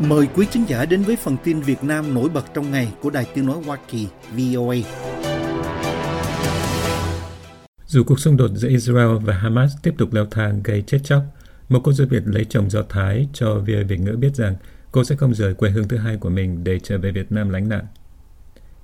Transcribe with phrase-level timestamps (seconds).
[0.00, 3.10] Mời quý khán giả đến với phần tin Việt Nam nổi bật trong ngày của
[3.10, 4.76] Đài Tiếng Nói Hoa Kỳ VOA.
[7.86, 11.22] Dù cuộc xung đột giữa Israel và Hamas tiếp tục leo thang gây chết chóc,
[11.68, 14.56] một cô giáo Việt lấy chồng Do Thái cho VOA Việt ngữ biết rằng
[14.92, 17.50] cô sẽ không rời quê hương thứ hai của mình để trở về Việt Nam
[17.50, 17.86] lánh nạn.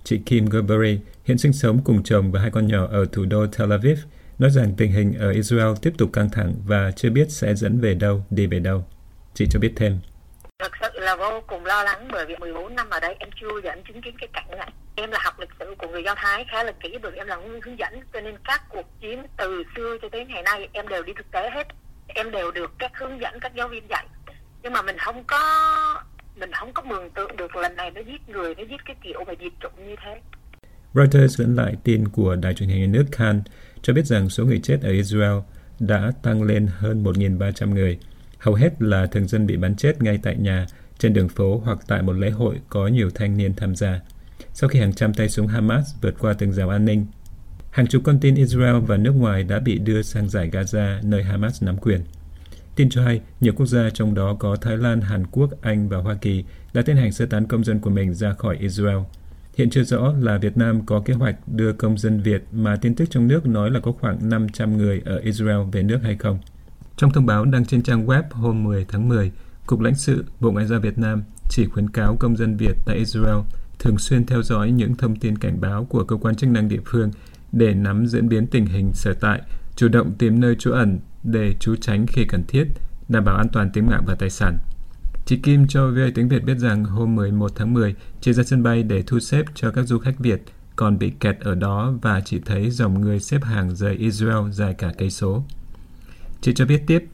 [0.05, 3.47] Chị Kim Gerbery hiện sinh sống cùng chồng và hai con nhỏ ở thủ đô
[3.47, 3.99] Tel Aviv,
[4.39, 7.81] nói rằng tình hình ở Israel tiếp tục căng thẳng và chưa biết sẽ dẫn
[7.81, 8.85] về đâu, đi về đâu.
[9.35, 9.99] Chị cho biết thêm.
[11.13, 14.03] Là vô cùng lo lắng bởi vì 14 năm ở đây em chưa dẫn chứng
[14.03, 14.73] kiến cái cảnh này.
[14.97, 17.37] Em là học lịch sử của người Do Thái khá là kỹ bởi em là
[17.37, 21.03] hướng dẫn cho nên các cuộc chiến từ xưa cho tới ngày nay em đều
[21.03, 21.67] đi thực tế hết.
[22.07, 24.07] Em đều được các hướng dẫn, các giáo viên dạy.
[24.63, 25.41] Nhưng mà mình không có
[26.37, 29.25] mình không có mường tượng được lần này nó giết người, nó giết cái kiểu
[29.27, 30.21] và diệt chủng như thế.
[30.95, 33.43] Reuters dẫn lại tin của đài truyền hình nhà nước Khan
[33.83, 35.39] cho biết rằng số người chết ở Israel
[35.81, 37.99] đã tăng lên hơn 1.300 người.
[38.39, 40.67] Hầu hết là thường dân bị bắn chết ngay tại nhà,
[41.03, 44.01] trên đường phố hoặc tại một lễ hội có nhiều thanh niên tham gia.
[44.53, 47.07] Sau khi hàng trăm tay súng Hamas vượt qua tường rào an ninh,
[47.71, 51.23] hàng chục con tin Israel và nước ngoài đã bị đưa sang giải Gaza nơi
[51.23, 52.01] Hamas nắm quyền.
[52.77, 55.99] Tin cho hay, nhiều quốc gia trong đó có Thái Lan, Hàn Quốc, Anh và
[55.99, 56.45] Hoa Kỳ
[56.75, 58.99] đã tiến hành sơ tán công dân của mình ra khỏi Israel.
[59.57, 62.95] Hiện chưa rõ là Việt Nam có kế hoạch đưa công dân Việt mà tin
[62.95, 66.39] tức trong nước nói là có khoảng 500 người ở Israel về nước hay không.
[66.97, 69.33] Trong thông báo đăng trên trang web hôm 10 tháng 10,
[69.67, 72.97] Cục lãnh sự Bộ Ngoại giao Việt Nam chỉ khuyến cáo công dân Việt tại
[72.97, 73.39] Israel
[73.79, 76.81] thường xuyên theo dõi những thông tin cảnh báo của cơ quan chức năng địa
[76.85, 77.11] phương
[77.53, 79.43] để nắm diễn biến tình hình sở tại,
[79.77, 82.65] chủ động tìm nơi trú ẩn để trú tránh khi cần thiết,
[83.09, 84.59] đảm bảo an toàn tính mạng và tài sản.
[85.27, 88.63] Chị Kim cho VOA tiếng Việt biết rằng hôm 11 tháng 10, chị ra sân
[88.63, 90.43] bay để thu xếp cho các du khách Việt
[90.77, 94.75] còn bị kẹt ở đó và chỉ thấy dòng người xếp hàng rời Israel dài
[94.75, 95.45] cả cây số.
[96.41, 97.05] Chị cho biết tiếp.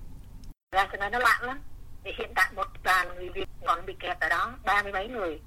[0.73, 1.59] Ra sân bay nó lạnh lắm.
[2.09, 5.09] Thì hiện tại một đoàn người Việt còn bị kẹt ở đó, ba mươi mấy
[5.09, 5.41] người.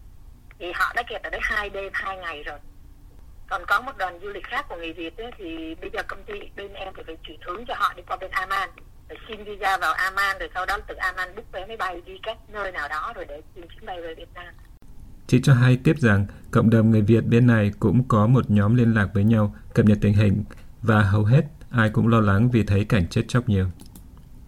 [0.60, 2.60] Thì họ đã kẹt ở đấy hai đêm, hai ngày rồi.
[3.50, 6.24] Còn có một đoàn du lịch khác của người Việt ấy, thì bây giờ công
[6.24, 8.70] ty bên em thì phải chuyển hướng cho họ đi qua bên Amman
[9.10, 12.14] để xin visa vào Amman rồi sau đó từ Amman book vé máy bay đi
[12.24, 14.54] các nơi nào đó rồi để tìm chuyến bay về Việt Nam.
[15.28, 18.76] Chị cho hay tiếp rằng cộng đồng người Việt bên này cũng có một nhóm
[18.76, 20.44] liên lạc với nhau, cập nhật tình hình
[20.82, 21.42] và hầu hết
[21.72, 23.66] ai cũng lo lắng vì thấy cảnh chết chóc nhiều.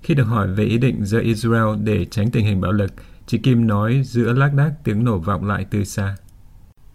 [0.04, 2.92] Khi được hỏi về ý định rời Israel để tránh tình hình bạo lực,
[3.26, 6.16] chị Kim nói giữa lác đác tiếng nổ vọng lại từ xa.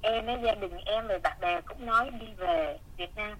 [0.00, 3.38] Em với gia đình em và bạn bè cũng nói đi về Việt Nam.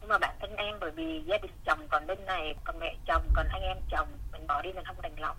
[0.00, 2.94] Nhưng mà bản thân em bởi vì gia đình chồng còn bên này còn mẹ
[3.06, 5.36] chồng còn anh em chồng mình bỏ đi mình không đành lòng.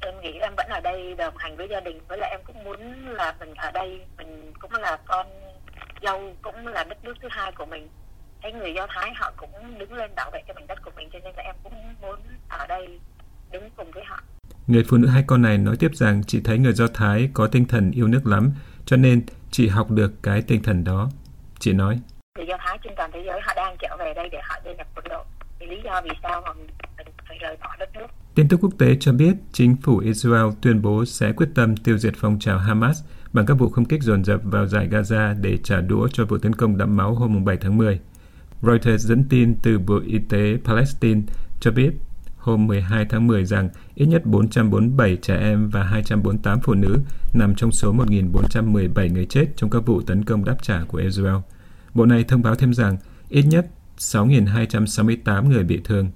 [0.00, 2.64] Em nghĩ em vẫn ở đây đồng hành với gia đình với lại em cũng
[2.64, 5.26] muốn là mình ở đây mình cũng là con
[6.02, 7.88] dâu cũng là đất nước thứ hai của mình
[8.42, 11.08] thấy người do thái họ cũng đứng lên bảo vệ cho mảnh đất của mình
[11.12, 13.00] cho nên là em cũng muốn ở đây
[13.52, 14.22] đứng cùng với họ
[14.66, 17.46] Người phụ nữ hai con này nói tiếp rằng chị thấy người Do Thái có
[17.46, 18.52] tinh thần yêu nước lắm,
[18.86, 21.10] cho nên chị học được cái tinh thần đó.
[21.58, 21.98] Chị nói
[22.38, 24.72] người Do Thái trên toàn thế giới họ đang trở về đây để họ gia
[24.72, 25.24] nhập quân đội.
[25.60, 26.56] Vì lý do vì sao họ
[27.28, 28.06] phải rời bỏ đất nước.
[28.34, 31.98] Tin tức quốc tế cho biết chính phủ Israel tuyên bố sẽ quyết tâm tiêu
[31.98, 35.58] diệt phong trào Hamas bằng các vụ không kích dồn dập vào giải Gaza để
[35.64, 38.00] trả đũa cho vụ tấn công đẫm máu hôm 7 tháng 10.
[38.62, 41.22] Reuters dẫn tin từ Bộ Y tế Palestine
[41.60, 41.90] cho biết
[42.36, 46.98] hôm 12 tháng 10 rằng ít nhất 447 trẻ em và 248 phụ nữ
[47.34, 51.36] nằm trong số 1.417 người chết trong các vụ tấn công đáp trả của Israel.
[51.94, 52.96] Bộ này thông báo thêm rằng
[53.28, 53.66] ít nhất
[53.98, 56.10] 6.268 người bị thương.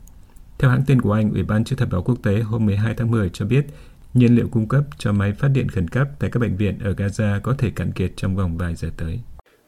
[0.58, 3.10] Theo hãng tin của Anh, Ủy ban chữ thập đỏ quốc tế hôm 12 tháng
[3.10, 3.66] 10 cho biết
[4.14, 6.92] nhiên liệu cung cấp cho máy phát điện khẩn cấp tại các bệnh viện ở
[6.92, 9.20] Gaza có thể cạn kiệt trong vòng vài giờ tới.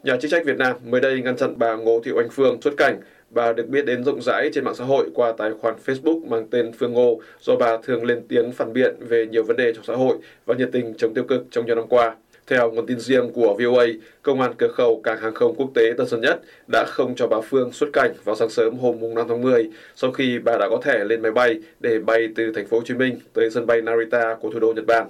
[0.04, 2.74] Nhà chức trách Việt Nam mới đây ngăn chặn bà Ngô Thị Oanh Phương xuất
[2.76, 3.00] cảnh.
[3.30, 6.46] Bà được biết đến rộng rãi trên mạng xã hội qua tài khoản Facebook mang
[6.50, 9.84] tên Phương Ngô do bà thường lên tiếng phản biện về nhiều vấn đề trong
[9.84, 12.16] xã hội và nhiệt tình chống tiêu cực trong nhiều năm qua.
[12.46, 13.86] Theo nguồn tin riêng của VOA,
[14.22, 16.40] Công an cửa khẩu cảng hàng không quốc tế Tân Sơn Nhất
[16.72, 20.12] đã không cho bà Phương xuất cảnh vào sáng sớm hôm 5 tháng 10 sau
[20.12, 22.94] khi bà đã có thẻ lên máy bay để bay từ thành phố Hồ Chí
[22.94, 25.06] Minh tới sân bay Narita của thủ đô Nhật Bản.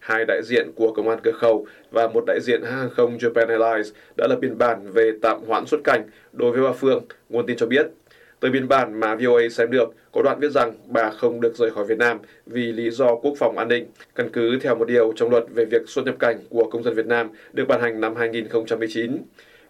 [0.00, 3.18] Hai đại diện của công an cửa khẩu và một đại diện hãng hàng không
[3.18, 6.02] Japan Airlines đã lập biên bản về tạm hoãn xuất cảnh
[6.32, 7.86] đối với bà Phương, nguồn tin cho biết.
[8.40, 11.70] Từ biên bản mà VOA xem được, có đoạn viết rằng bà không được rời
[11.70, 15.12] khỏi Việt Nam vì lý do quốc phòng an ninh, căn cứ theo một điều
[15.16, 18.00] trong luật về việc xuất nhập cảnh của công dân Việt Nam được ban hành
[18.00, 19.16] năm 2019.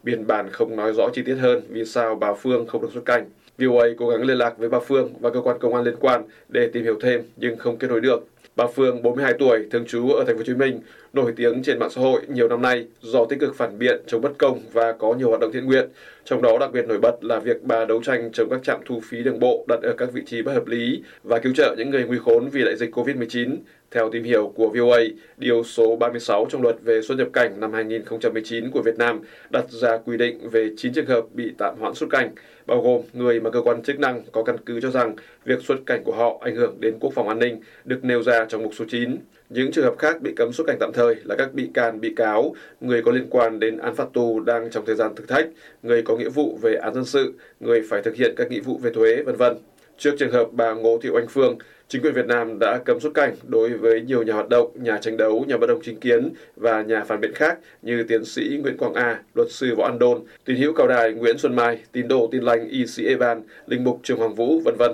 [0.02, 3.04] Biên bản không nói rõ chi tiết hơn vì sao bà Phương không được xuất
[3.04, 3.30] cảnh.
[3.58, 6.22] VOA cố gắng liên lạc với bà Phương và cơ quan công an liên quan
[6.48, 8.26] để tìm hiểu thêm nhưng không kết nối được.
[8.56, 10.80] Bà Phương, 42 tuổi, thường trú ở thành phố Hồ Chí Minh,
[11.12, 14.20] nổi tiếng trên mạng xã hội nhiều năm nay do tích cực phản biện chống
[14.20, 15.88] bất công và có nhiều hoạt động thiện nguyện.
[16.24, 19.00] Trong đó đặc biệt nổi bật là việc bà đấu tranh chống các trạm thu
[19.04, 21.90] phí đường bộ đặt ở các vị trí bất hợp lý và cứu trợ những
[21.90, 23.56] người nguy khốn vì đại dịch COVID-19.
[23.90, 25.00] Theo tìm hiểu của VOA,
[25.36, 29.20] điều số 36 trong luật về xuất nhập cảnh năm 2019 của Việt Nam
[29.50, 32.30] đặt ra quy định về 9 trường hợp bị tạm hoãn xuất cảnh,
[32.66, 35.76] bao gồm người mà cơ quan chức năng có căn cứ cho rằng việc xuất
[35.86, 38.72] cảnh của họ ảnh hưởng đến quốc phòng an ninh, được nêu ra trong mục
[38.74, 39.16] số 9.
[39.50, 42.14] Những trường hợp khác bị cấm xuất cảnh tạm thời là các bị can, bị
[42.14, 45.48] cáo, người có liên quan đến án phạt tù đang trong thời gian thử thách,
[45.82, 48.78] người có nghĩa vụ về án dân sự, người phải thực hiện các nghĩa vụ
[48.78, 49.56] về thuế, vân vân.
[50.00, 51.58] Trước trường hợp bà Ngô Thị Oanh Phương,
[51.88, 54.98] chính quyền Việt Nam đã cấm xuất cảnh đối với nhiều nhà hoạt động, nhà
[55.00, 58.58] tranh đấu, nhà bất đồng chính kiến và nhà phản biện khác như tiến sĩ
[58.62, 61.78] Nguyễn Quang A, luật sư Võ An Đôn, tín hữu cao đài Nguyễn Xuân Mai,
[61.92, 64.92] tín đồ tin lành y sĩ Evan, linh mục Trường Hoàng Vũ, vân vân.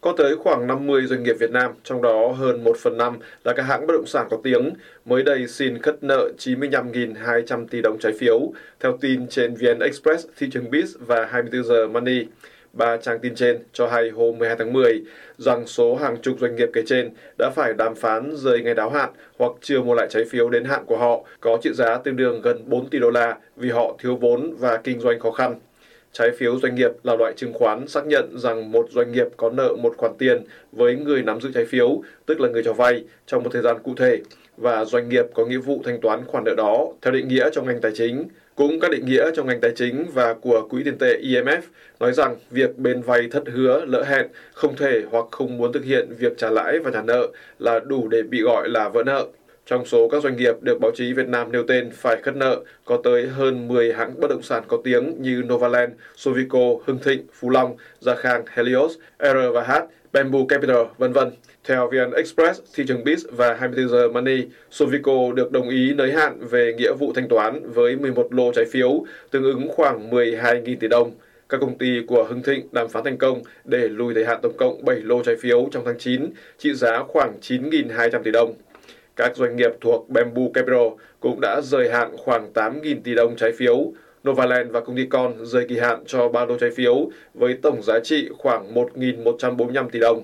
[0.00, 3.52] Có tới khoảng 50 doanh nghiệp Việt Nam, trong đó hơn 1 phần 5 là
[3.52, 4.70] các hãng bất động sản có tiếng,
[5.04, 10.26] mới đây xin khất nợ 95.200 tỷ đồng trái phiếu, theo tin trên VN Express,
[10.36, 12.24] thị trường Biz và 24 giờ Money.
[12.72, 15.02] Ba trang tin trên cho hay hôm 12 tháng 10
[15.38, 18.90] rằng số hàng chục doanh nghiệp kể trên đã phải đàm phán rời ngày đáo
[18.90, 22.16] hạn hoặc chưa mua lại trái phiếu đến hạn của họ có trị giá tương
[22.16, 25.54] đương gần 4 tỷ đô la vì họ thiếu vốn và kinh doanh khó khăn.
[26.12, 29.50] Trái phiếu doanh nghiệp là loại chứng khoán xác nhận rằng một doanh nghiệp có
[29.50, 33.04] nợ một khoản tiền với người nắm giữ trái phiếu, tức là người cho vay,
[33.26, 34.20] trong một thời gian cụ thể,
[34.56, 37.66] và doanh nghiệp có nghĩa vụ thanh toán khoản nợ đó theo định nghĩa trong
[37.66, 38.28] ngành tài chính.
[38.54, 41.60] Cũng các định nghĩa trong ngành tài chính và của Quỹ tiền tệ IMF
[42.00, 45.84] nói rằng việc bên vay thất hứa, lỡ hẹn, không thể hoặc không muốn thực
[45.84, 47.28] hiện việc trả lãi và trả nợ
[47.58, 49.26] là đủ để bị gọi là vỡ nợ.
[49.66, 52.60] Trong số các doanh nghiệp được báo chí Việt Nam nêu tên phải khất nợ,
[52.84, 57.26] có tới hơn 10 hãng bất động sản có tiếng như Novaland, Sovico, Hưng Thịnh,
[57.32, 59.72] Phú Long, Gia Khang, Helios, R&H,
[60.12, 61.30] Bamboo Capital, vân vân.
[61.64, 66.12] Theo VN Express, thị trường BIS và 24 giờ Money, Sovico được đồng ý nới
[66.12, 70.76] hạn về nghĩa vụ thanh toán với 11 lô trái phiếu, tương ứng khoảng 12.000
[70.80, 71.10] tỷ đồng.
[71.48, 74.56] Các công ty của Hưng Thịnh đàm phán thành công để lùi thời hạn tổng
[74.56, 78.54] cộng 7 lô trái phiếu trong tháng 9, trị giá khoảng 9.200 tỷ đồng.
[79.16, 80.88] Các doanh nghiệp thuộc Bamboo Capital
[81.20, 83.92] cũng đã rời hạn khoảng 8.000 tỷ đồng trái phiếu.
[84.28, 87.82] Novaland và công ty con rời kỳ hạn cho ba lô trái phiếu với tổng
[87.82, 90.22] giá trị khoảng 1.145 tỷ đồng.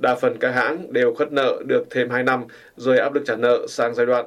[0.00, 2.44] Đa phần các hãng đều khất nợ được thêm 2 năm,
[2.76, 4.26] rồi áp lực trả nợ sang giai đoạn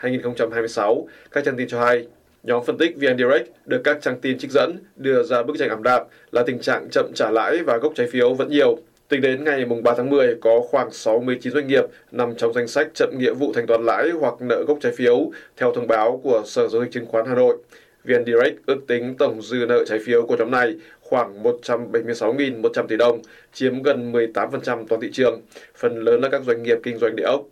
[0.00, 2.06] 2025-2026, các trang tin cho hay.
[2.42, 5.68] Nhóm phân tích VN Direct được các trang tin trích dẫn đưa ra bức tranh
[5.68, 6.02] ảm đạm
[6.32, 8.78] là tình trạng chậm trả lãi và gốc trái phiếu vẫn nhiều.
[9.08, 12.88] Tính đến ngày 3 tháng 10, có khoảng 69 doanh nghiệp nằm trong danh sách
[12.94, 16.42] chậm nghĩa vụ thanh toán lãi hoặc nợ gốc trái phiếu, theo thông báo của
[16.46, 17.56] Sở Giao dịch Chứng khoán Hà Nội.
[18.04, 20.76] VN Direct ước tính tổng dư nợ trái phiếu của nhóm này
[21.08, 23.20] khoảng 176.100 tỷ đồng,
[23.52, 25.40] chiếm gần 18% toàn thị trường,
[25.76, 27.42] phần lớn là các doanh nghiệp kinh doanh địa ốc.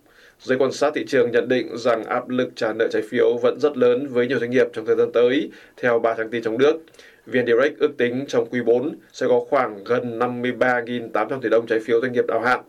[0.41, 3.61] Giới quan sát thị trường nhận định rằng áp lực trả nợ trái phiếu vẫn
[3.61, 6.59] rất lớn với nhiều doanh nghiệp trong thời gian tới, theo ba trang tin trong
[6.59, 6.77] nước.
[7.27, 11.81] VN Direct ước tính trong quý 4 sẽ có khoảng gần 53.800 tỷ đồng trái
[11.81, 12.61] phiếu doanh nghiệp đáo hạn.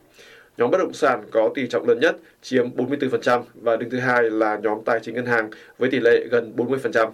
[0.57, 4.23] Nhóm bất động sản có tỷ trọng lớn nhất, chiếm 44% và đứng thứ hai
[4.23, 7.09] là nhóm tài chính ngân hàng với tỷ lệ gần 40%.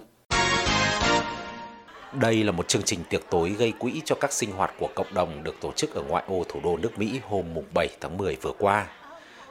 [2.20, 5.14] Đây là một chương trình tiệc tối gây quỹ cho các sinh hoạt của cộng
[5.14, 7.44] đồng được tổ chức ở ngoại ô thủ đô nước Mỹ hôm
[7.74, 8.86] 7 tháng 10 vừa qua.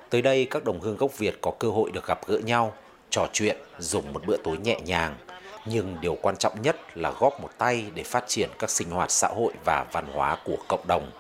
[0.10, 2.74] Tới đây, các đồng hương gốc Việt có cơ hội được gặp gỡ nhau,
[3.10, 5.16] trò chuyện, dùng một bữa tối nhẹ nhàng.
[5.66, 9.12] Nhưng điều quan trọng nhất là góp một tay để phát triển các sinh hoạt
[9.12, 11.12] xã hội và văn hóa của cộng đồng,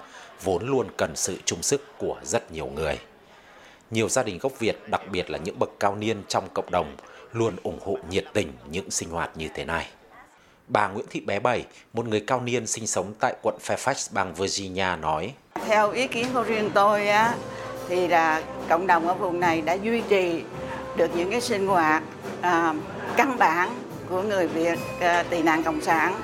[0.43, 2.99] vốn luôn cần sự chung sức của rất nhiều người.
[3.91, 6.95] Nhiều gia đình gốc Việt, đặc biệt là những bậc cao niên trong cộng đồng,
[7.33, 9.87] luôn ủng hộ nhiệt tình những sinh hoạt như thế này.
[10.67, 14.33] Bà Nguyễn Thị Bé Bảy, một người cao niên sinh sống tại quận Fairfax, bang
[14.33, 15.33] Virginia nói.
[15.67, 17.35] Theo ý kiến của riêng tôi á,
[17.89, 20.41] thì là cộng đồng ở vùng này đã duy trì
[20.97, 22.03] được những cái sinh hoạt
[22.41, 22.73] à,
[23.17, 23.69] căn bản
[24.09, 26.21] của người Việt à, tị nạn cộng sản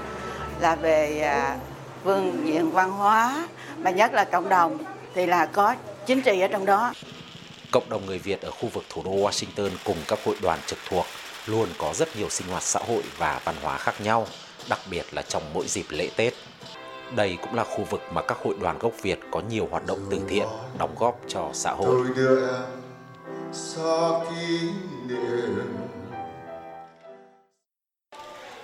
[0.60, 1.58] là về à,
[2.04, 4.78] phương diện văn hóa mà nhất là cộng đồng
[5.16, 6.94] thì là có chính trị ở trong đó.
[7.72, 10.80] Cộng đồng người Việt ở khu vực thủ đô Washington cùng các hội đoàn trực
[10.90, 11.06] thuộc
[11.46, 14.28] luôn có rất nhiều sinh hoạt xã hội và văn hóa khác nhau,
[14.70, 16.34] đặc biệt là trong mỗi dịp lễ Tết.
[17.16, 20.00] Đây cũng là khu vực mà các hội đoàn gốc Việt có nhiều hoạt động
[20.12, 22.06] từ thiện, đóng góp cho xã hội.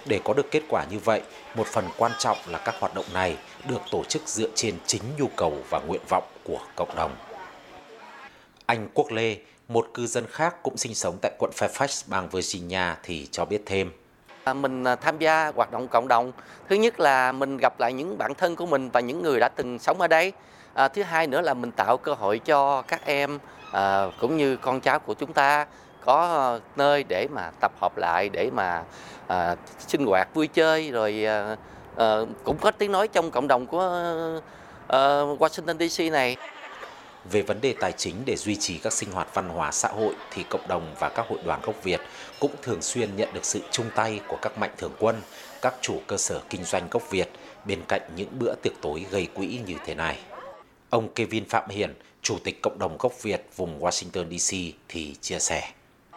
[0.05, 1.22] Để có được kết quả như vậy,
[1.55, 3.38] một phần quan trọng là các hoạt động này
[3.70, 7.15] được tổ chức dựa trên chính nhu cầu và nguyện vọng của cộng đồng.
[8.65, 9.38] Anh Quốc Lê,
[9.68, 13.62] một cư dân khác cũng sinh sống tại quận Fairfax, bang Virginia thì cho biết
[13.66, 13.92] thêm.
[14.44, 16.32] À, mình à, tham gia hoạt động cộng đồng.
[16.70, 19.50] Thứ nhất là mình gặp lại những bạn thân của mình và những người đã
[19.56, 20.34] từng sống ở đây.
[20.74, 23.40] à, thứ hai nữa là mình tạo cơ hội cho các em
[23.72, 25.66] à, cũng như con cháu của chúng ta
[26.06, 28.84] có nơi để mà tập hợp lại để mà
[29.28, 29.56] à,
[29.88, 31.56] sinh hoạt vui chơi rồi à,
[31.96, 33.82] à, cũng có tiếng nói trong cộng đồng của
[34.88, 35.00] à,
[35.40, 36.38] Washington DC này
[37.32, 40.13] về vấn đề tài chính để duy trì các sinh hoạt văn hóa xã hội
[40.32, 42.01] thì cộng đồng và các hội đoàn gốc Việt
[42.39, 45.22] cũng thường xuyên nhận được sự chung tay của các mạnh thường quân,
[45.62, 47.29] các chủ cơ sở kinh doanh gốc Việt
[47.65, 50.20] bên cạnh những bữa tiệc tối gây quỹ như thế này.
[50.89, 55.39] Ông Kevin Phạm Hiền, Chủ tịch Cộng đồng gốc Việt vùng Washington DC thì chia
[55.39, 55.72] sẻ.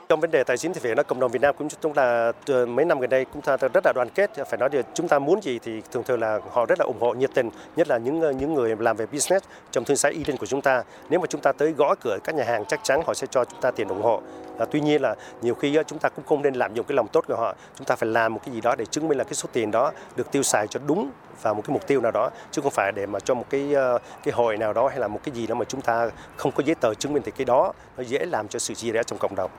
[0.09, 2.33] Trong vấn đề tài chính thì phải nói cộng đồng Việt Nam cũng chúng ta
[2.47, 4.31] ờ, mấy năm gần đây cũng ta rất là đoàn kết.
[4.51, 7.01] Phải nói điều chúng ta muốn gì thì thường thường là họ rất là ủng
[7.01, 10.09] hộ nhiệt tình, nhất là những ờ, những người làm về business trong thương xã
[10.09, 10.83] Eden của chúng ta.
[11.11, 13.45] Nếu mà chúng ta tới gõ cửa các nhà hàng chắc chắn họ sẽ cho
[13.45, 14.23] chúng ta tiền ủng hộ.
[14.59, 16.97] À, tuy nhiên là nhiều khi ờ, chúng ta cũng không nên lạm dụng cái
[16.97, 17.55] lòng tốt của họ.
[17.79, 19.71] Chúng ta phải làm một cái gì đó để chứng minh là cái số tiền
[19.71, 21.11] đó được tiêu xài cho đúng
[21.43, 23.75] và một cái mục tiêu nào đó chứ không phải để mà cho một cái
[24.25, 26.63] cái hội nào đó hay là một cái gì đó mà chúng ta không có
[26.67, 29.19] giấy tờ chứng minh thì cái đó nó dễ làm cho sự chia rẽ trong
[29.19, 29.51] cộng đồng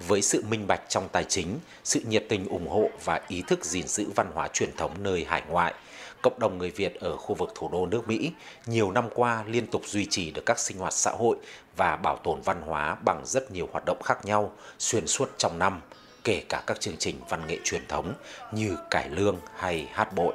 [0.00, 3.64] với sự minh bạch trong tài chính, sự nhiệt tình ủng hộ và ý thức
[3.64, 5.74] gìn giữ văn hóa truyền thống nơi hải ngoại,
[6.22, 8.32] cộng đồng người Việt ở khu vực thủ đô nước Mỹ
[8.66, 11.36] nhiều năm qua liên tục duy trì được các sinh hoạt xã hội
[11.76, 15.58] và bảo tồn văn hóa bằng rất nhiều hoạt động khác nhau xuyên suốt trong
[15.58, 15.80] năm,
[16.24, 18.12] kể cả các chương trình văn nghệ truyền thống
[18.52, 20.34] như cải lương hay hát bội.